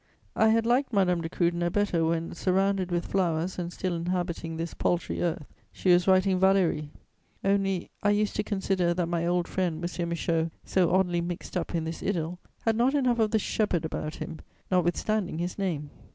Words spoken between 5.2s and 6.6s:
earth, she was writing